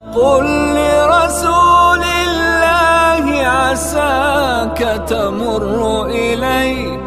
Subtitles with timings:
[0.00, 0.44] قل
[0.74, 6.98] لرسول الله عساك تمر إلي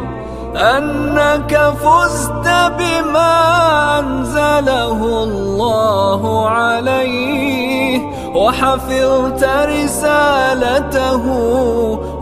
[0.56, 8.00] أنك فزت بما أنزله الله عليه
[8.34, 11.26] وحفظت رسالته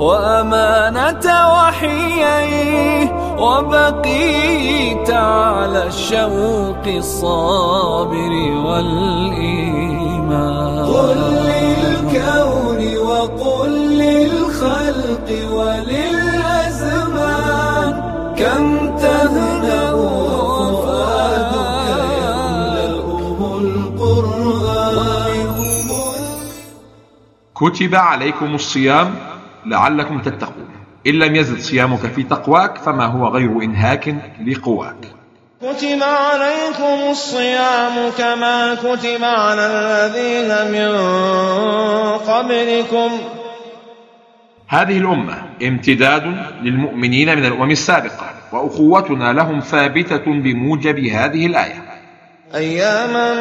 [0.01, 4.32] وأمانة وحييه وبقيت على
[5.87, 8.33] الشوق الصابر
[8.67, 9.93] والإيمان.
[10.85, 11.17] قل
[11.47, 16.83] للكون وقل للخلق وللأزمان.
[18.39, 19.93] كم تهنأ
[20.83, 21.55] فؤادك
[21.89, 24.43] يملأه القرآن.
[27.55, 29.15] كتب عليكم الصيام
[29.67, 30.69] لعلكم تتقون.
[31.07, 34.15] إن لم يزد صيامك في تقواك فما هو غير إنهاك
[34.47, 35.22] لقواك.
[35.63, 40.91] كتب عليكم الصيام كما كتب على الذين من
[42.19, 43.11] قبلكم.
[44.69, 46.23] هذه الأمة امتداد
[46.63, 51.83] للمؤمنين من الأمم السابقة وأخوتنا لهم ثابتة بموجب هذه الآية.
[52.55, 53.35] أياما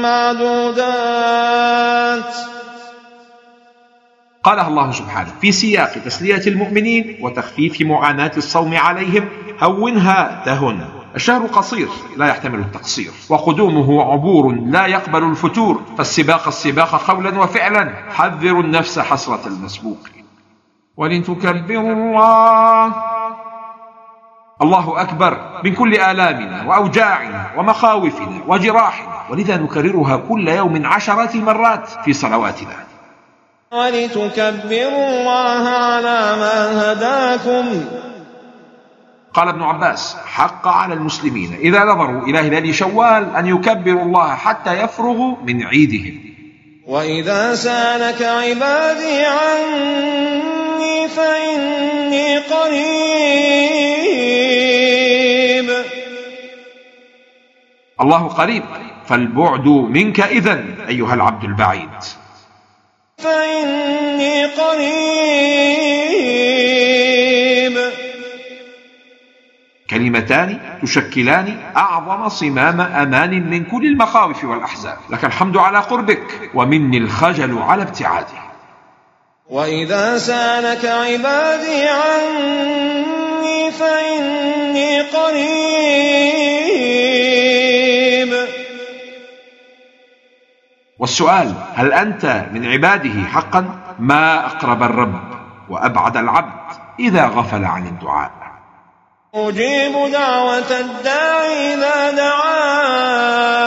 [0.00, 1.14] معدودات.
[4.42, 9.28] قالها الله سبحانه في سياق تسلية المؤمنين وتخفيف معاناة الصوم عليهم.
[9.62, 13.10] هونها تهن الشهر قصير لا يحتمل التقصير.
[13.28, 17.92] وقدومه عبور لا يقبل الفتور فالسباق السباق قولا وفعلا.
[18.10, 19.98] حذروا النفس حسرة المسبوق.
[20.96, 22.92] ولتكبروا الله.
[24.62, 29.22] الله أكبر من كل آلامنا وأوجاعنا ومخاوفنا وجراحنا.
[29.30, 32.76] ولذا نكررها كل يوم عشرات المرات في صلواتنا.
[33.72, 37.84] ولتكبروا الله على ما هداكم.
[39.34, 41.54] قال ابن عباس حق على المسلمين.
[41.60, 46.20] إذا نظروا إلى هلال شوال أن يكبروا الله حتى يفرغوا من عيدهم.
[46.86, 53.24] وإذا سألك عبادي عني فإني قريب.
[58.00, 58.64] الله قريب
[59.06, 61.90] فالبعد منك إذا أيها العبد البعيد.
[63.18, 65.13] فإني قريب.
[70.24, 77.58] كلمتان تشكلان أعظم صمام أمان من كل المخاوف والأحزان لك الحمد على قربك ومني الخجل
[77.58, 78.44] على ابتعاده
[79.50, 85.44] وإذا سألك عبادي عني فإني قريب.
[90.98, 95.20] والسؤال هل أنت من عباده حقا؟ ما أقرب الرب
[95.68, 96.52] وأبعد العبد
[97.00, 98.53] إذا غفل عن الدعاء.
[99.34, 103.64] أجيب دعوة الداعي إذا دعان.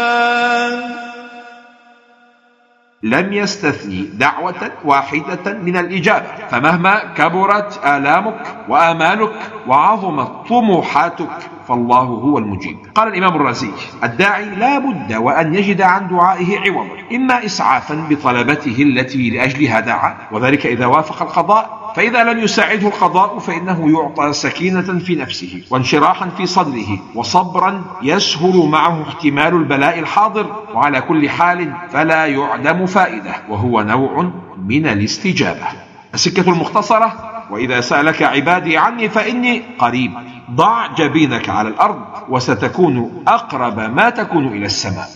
[3.04, 9.34] لم يستثني دعوة واحدة من الإجابة فمهما كبرت آلامك وآمالك
[9.68, 11.30] وعظمت طموحاتك
[11.68, 12.78] فالله هو المجيب.
[12.96, 13.72] قال الإمام الرازي
[14.04, 20.66] الداعي لا بد وأن يجد عن دعائه عوضا إما إسعافا بطلبته التي لأجلها دعا وذلك
[20.66, 27.00] إذا وافق القضاء فإذا لم يساعده القضاء فإنه يعطى سكينة في نفسه وانشراحا في صدره
[27.16, 34.88] وصبرا يسهل معه احتمال البلاء الحاضر وعلى كل حال فلا يعدم فائدة وهو نوع من
[34.88, 35.68] الاستجابة.
[36.14, 37.14] السكة المختصرة
[37.52, 40.12] وإذا سألك عبادي عني فإني قريب.
[40.52, 45.08] ضع جبينك على الأرض وستكون أقرب ما تكون إلى السماء.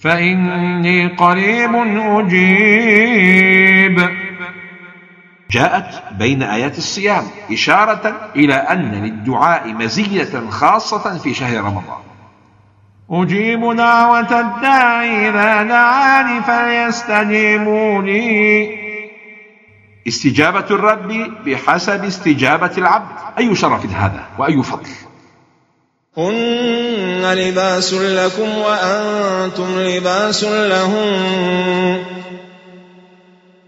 [0.00, 1.74] فإني قريب
[2.18, 4.10] أجيب.
[5.50, 12.00] جاءت بين آيات الصيام إشارة إلى أن للدعاء مزية خاصة في شهر رمضان.
[13.10, 18.68] أجيب دعوة الداعي إذا دعاني فليستجيبوا لي
[20.08, 21.08] استجابة الرب
[21.46, 23.16] بحسب استجابة العبد.
[23.38, 24.90] أي شرف هذا وأي فضل؟
[26.16, 32.04] هن لباس لكم وأنتم لباس لهم.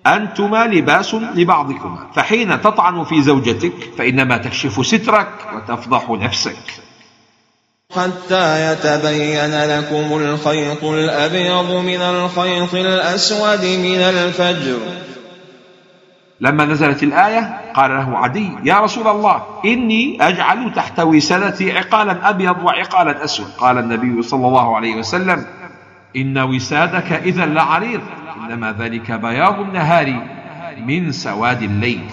[0.07, 6.57] أنتما لباس لبعضكما فحين تطعن في زوجتك فإنما تكشف سترك وتفضح نفسك.
[7.97, 14.79] حتى يتبين لكم الخيط الأبيض من الخيط الأسود من الفجر.
[16.41, 22.57] لما نزلت الآية قال له عدي يا رسول الله إني أجعل تحت وسادتي عقالا أبيض
[22.63, 23.51] وعقالا أسود.
[23.59, 25.47] قال النبي صلى الله عليه وسلم
[26.17, 28.01] إن وسادك إذا لعريض.
[28.37, 30.27] إنما ذلك بياض النهار
[30.79, 32.05] من سواد الليل.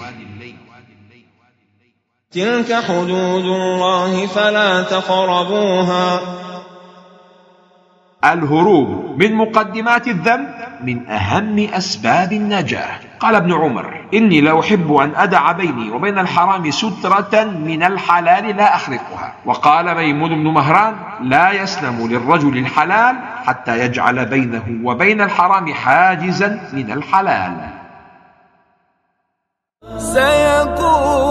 [2.30, 6.20] تلك حدود الله فلا تقربوها.
[8.24, 8.88] الهروب
[9.22, 10.48] من مقدمات الذنب
[10.82, 13.09] من أهم أسباب النجاة.
[13.20, 18.74] قال ابن عمر إني لا أحب أن أدع بيني وبين الحرام سترة من الحلال لا
[18.74, 26.60] أخرقها وقال ميمون بن مهران لا يسلم للرجل الحلال حتى يجعل بينه وبين الحرام حاجزا
[26.72, 27.68] من الحلال.
[29.98, 31.29] سيقول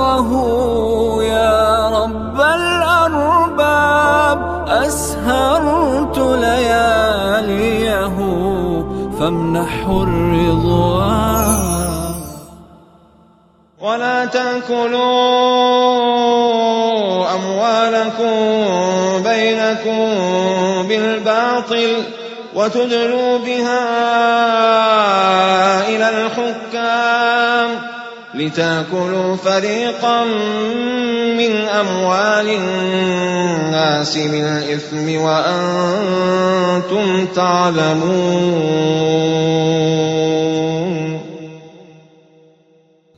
[0.00, 3.08] هواجره يا رب الأرباب
[4.68, 8.16] أسهرت لياليه
[9.18, 11.56] فامنحه الرضوان.
[13.80, 14.96] ولا تأكلوا
[17.34, 18.36] أموالكم
[19.22, 19.98] بينكم
[20.88, 22.02] بالباطل
[22.54, 23.84] وتدلوا بها
[25.88, 27.95] إلى الحكام.
[28.36, 30.24] لتأكلوا فريقا
[31.36, 38.76] من أموال الناس بالإثم وأنتم تعلمون.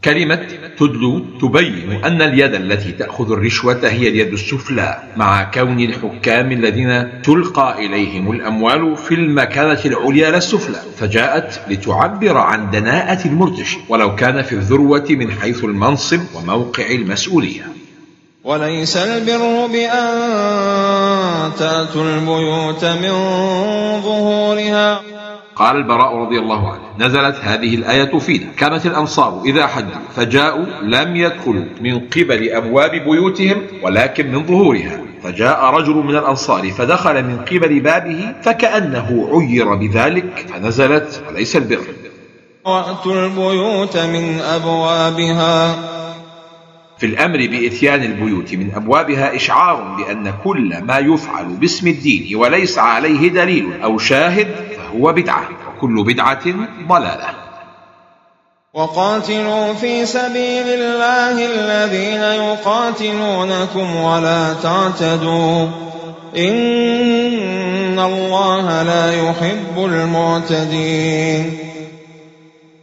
[0.04, 7.22] كلمة تدلو تبين أن اليد التي تأخذ الرشوة هي اليد السفلى مع كون الحكام الذين
[7.22, 14.42] تلقى إليهم الأموال في المكانة العليا لا السفلى فجاءت لتعبر عن دناءة المرتشي ولو كان
[14.42, 17.66] في الذروة من حيث المنصب وموقع المسؤولية.
[18.44, 23.12] وليس البر بأن تأتوا البيوت من
[24.02, 25.17] ظهورها.
[25.58, 28.46] قال البراء رضي الله عنه نزلت هذه الآية فينا.
[28.56, 35.00] كانت الأنصار إذا حجوا فجاءوا لم يدخلوا من قبل أبواب بيوتهم ولكن من ظهورها.
[35.22, 41.84] فجاء رجل من الأنصار فدخل من قبل بابه فكأنه عير بذلك فنزلت وليس البر.
[42.64, 45.76] وأتوا البيوت من أبوابها.
[46.98, 53.28] في الأمر بإتيان البيوت من أبوابها إشعار بأن كل ما يفعل باسم الدين وليس عليه
[53.28, 54.48] دليل أو شاهد
[54.88, 56.44] فهو بدعة وكل بدعة
[56.88, 57.28] ضلالة.
[58.74, 65.66] وقاتلوا في سبيل الله الذين يقاتلونكم ولا تعتدوا.
[66.36, 71.58] إن الله لا يحب المعتدين.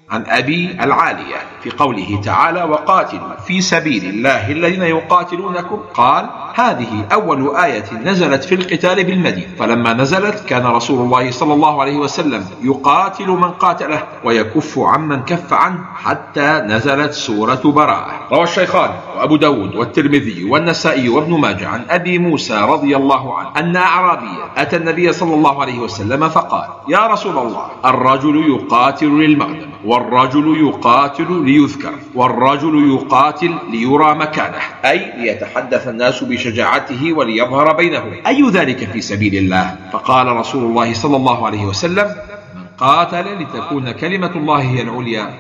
[0.09, 1.54] عن أبي العالية.
[1.65, 5.79] في قوله تعالى وقاتلوا في سبيل الله الذين يقاتلونكم.
[5.93, 9.55] قال هذه أول آية نزلت في القتال بالمدينة.
[9.59, 15.53] فلما نزلت كان رسول الله صلى الله عليه وسلم يقاتل من قاتله ويكف عمن كف
[15.53, 18.11] عنه حتى نزلت سورة براءة.
[18.31, 23.75] روى الشيخان وأبو داود والترمذي والنسائي وابن ماجه عن أبي موسى رضي الله عنه أن
[23.75, 30.67] أعرابيا أتى النبي صلى الله عليه وسلم فقال يا رسول الله الرجل يقاتل للمغنم والرجل
[30.67, 34.61] يقاتل ليذكر والرجل يقاتل ليرى مكانه.
[34.85, 38.13] أي ليتحدث الناس بشجاعته وليظهر بينهم.
[38.27, 42.15] أي ذلك في سبيل الله؟ فقال رسول الله صلى الله عليه وسلم
[42.55, 45.33] من قاتل لتكون كلمة الله هي العليا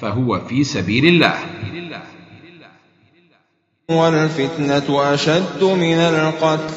[0.00, 1.34] فهو في سبيل الله.
[3.90, 6.74] والفتنة أشد من القتل.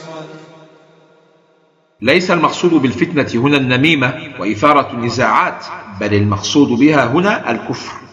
[2.01, 5.65] ليس المقصود بالفتنة هنا النميمة وإثارة النزاعات
[5.99, 8.04] بل المقصود بها هنا الكفر.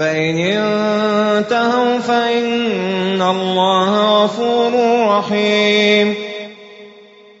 [0.00, 4.72] فإن انتهوا فإن الله غفور
[5.18, 6.14] رحيم.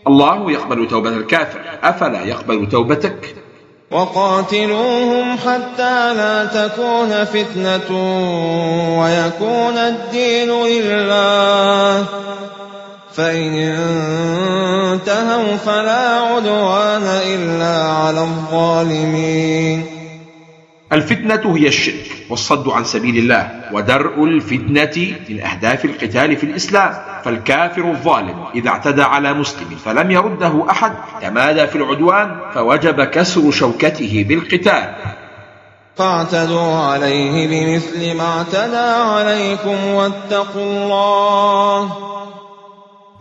[0.06, 1.60] الله يقبل توبة الكافر.
[1.82, 3.34] أفلا يقبل توبتك؟
[3.90, 7.90] وقاتلوهم حتى لا تكون فتنة
[9.00, 12.04] ويكون الدين لله.
[13.12, 13.54] فإن
[14.92, 19.89] انتهوا فلا عدوان إلا على الظالمين.
[20.92, 26.94] الفتنة هي الشرك والصد عن سبيل الله ودرء الفتنة من أهداف القتال في الإسلام.
[27.24, 30.92] فالكافر الظالم إذا اعتدى على مسلم فلم يرده أحد
[31.22, 34.94] تمادى في العدوان فوجب كسر شوكته بالقتال.
[35.96, 41.92] فاعتدوا عليه بمثل ما اعتدى عليكم واتقوا الله.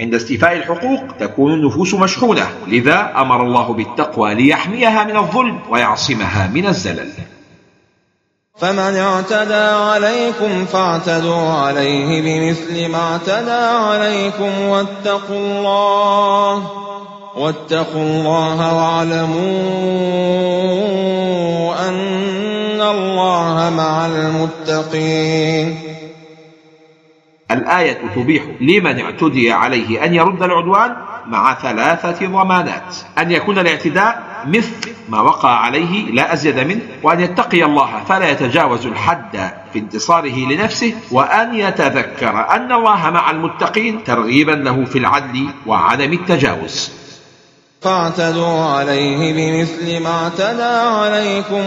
[0.01, 6.65] عند استيفاء الحقوق تكون النفوس مشحونة لذا أمر الله بالتقوى ليحميها من الظلم ويعصمها من
[6.65, 7.09] الزلل.
[8.61, 16.71] فمن اعتدى عليكم فاعتدوا عليه بمثل ما اعتدى عليكم واتقوا الله
[17.35, 19.39] واتقوا الله واعلموا
[21.89, 25.79] أن الله مع المتقين.
[27.51, 30.95] الآية تبيح لمن اعتدي عليه أن يرد العدوان
[31.27, 32.95] مع ثلاثة ضمانات.
[33.17, 38.85] أن يكون الاعتداء مثل ما وقع عليه لا أزيد منه وأن يتقي الله فلا يتجاوز
[38.85, 46.13] الحد في انتصاره لنفسه وأن يتذكر أن الله مع المتقين ترغيبا له في العدل وعدم
[46.13, 46.91] التجاوز.
[47.81, 51.63] فاعتدوا عليه بمثل ما اعتدى عليكم.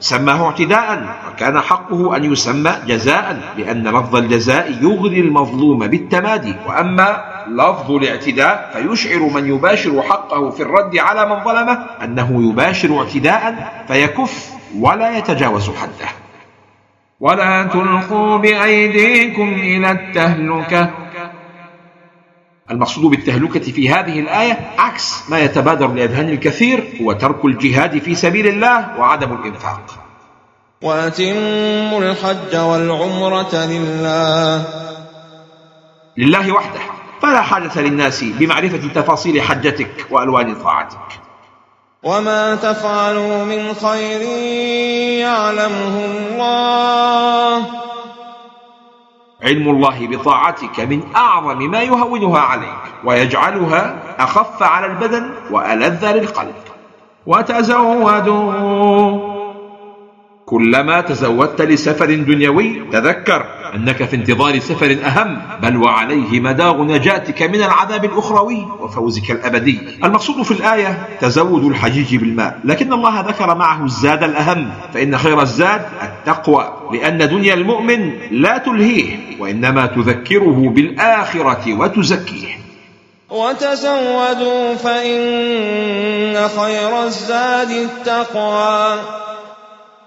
[0.00, 1.04] سماه اعتداء.
[1.32, 6.54] وكان حقه أن يسمى جزاء لأن لفظ الجزاء يغري المظلوم بالتمادي.
[6.66, 13.72] وأما لفظ الاعتداء فيشعر من يباشر حقه في الرد على من ظلمه أنه يباشر اعتداء
[13.88, 16.08] فيكف ولا يتجاوز حده.
[17.20, 20.90] ولا تلقوا بأيديكم إلى التهلكة.
[22.70, 28.46] المقصود بالتهلكة في هذه الآية عكس ما يتبادر لأذهان الكثير هو ترك الجهاد في سبيل
[28.46, 29.80] الله وعدم الإنفاق.
[30.82, 34.64] وأتموا الحج والعمرة لله.
[36.18, 36.80] لله وحده.
[37.22, 41.20] فلا حاجة للناس بمعرفة تفاصيل حجتك وألوان طاعتك.
[42.02, 44.20] وما تفعلوا من خير
[45.20, 47.19] يعلمه الله.
[49.42, 56.54] علم الله بطاعتك من أعظم ما يهونها عليك ويجعلها أخف على البدن وألذ للقلب.
[57.26, 59.40] وتزودوا
[60.46, 63.44] كلما تزودت لسفر دنيوي تذكر
[63.74, 69.80] أنك في انتظار سفر أهم بل وعليه مدار نجاتك من العذاب الأخروي وفوزك الأبدي.
[70.04, 75.86] المقصود في الآية تزود الحجيج بالماء لكن الله ذكر معه الزاد الأهم فإن خير الزاد
[76.02, 76.79] التقوى.
[76.92, 82.60] لأن دنيا المؤمن لا تلهيه وإنما تذكره بالآخرة وتزكيه.
[83.30, 89.00] وتزودوا فإن خير الزاد التقوى.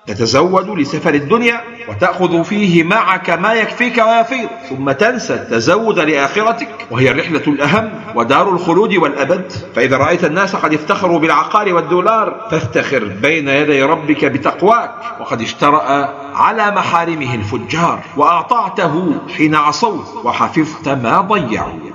[0.07, 4.49] تتزود لسفر الدنيا وتأخذ فيه معك ما يكفيك ويفيض.
[4.69, 9.51] ثم تنسى التزود لآخرتك وهي الرحلة الأهم ودار الخلود والأبد.
[9.75, 14.91] فإذا رأيت الناس قد افتخروا بالعقار والدولار فافتخر بين يدي ربك بتقواك.
[15.19, 21.92] وقد اشترأ على محارمه الفجار وأعطعته حين عصوت وحفظت ما ضيعوا.